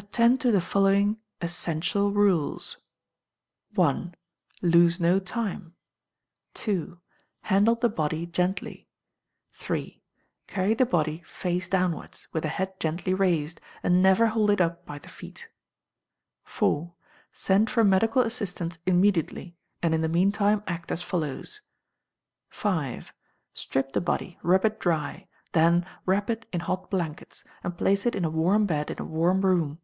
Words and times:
Attend 0.00 0.40
to 0.42 0.52
the 0.52 0.60
following 0.60 1.18
essential 1.40 2.12
rules: 2.12 2.76
i. 3.76 4.12
Lose 4.62 5.00
no 5.00 5.18
time. 5.18 5.74
ii. 6.68 6.90
Handle 7.40 7.74
the 7.74 7.88
body 7.88 8.24
gently. 8.24 8.86
iii. 9.68 10.00
Carry 10.46 10.74
the 10.74 10.86
body 10.86 11.24
face 11.26 11.66
downwards, 11.66 12.28
with 12.32 12.44
the 12.44 12.48
head 12.48 12.78
gently 12.78 13.12
raised, 13.12 13.60
and 13.82 14.00
never 14.00 14.28
hold 14.28 14.50
it 14.50 14.60
up 14.60 14.86
by 14.86 15.00
the 15.00 15.08
feet. 15.08 15.48
iv. 16.62 16.90
Send 17.32 17.68
for 17.68 17.82
medical 17.82 18.22
assistance 18.22 18.78
immediately, 18.86 19.56
and 19.82 19.92
in 19.96 20.00
the 20.00 20.08
meantime 20.08 20.62
act 20.68 20.92
as 20.92 21.02
follows: 21.02 21.60
v. 22.52 23.02
Strip 23.52 23.94
the 23.94 24.00
body, 24.00 24.38
rub 24.44 24.64
it 24.64 24.78
dry: 24.78 25.26
then 25.54 25.84
wrap 26.06 26.30
it 26.30 26.46
in 26.52 26.60
hot 26.60 26.88
blankets, 26.88 27.42
and 27.64 27.76
place 27.76 28.06
it 28.06 28.14
in 28.14 28.24
a 28.24 28.30
warm 28.30 28.64
bed 28.64 28.92
in 28.92 29.00
a 29.00 29.04
warm 29.04 29.40
room. 29.40 29.80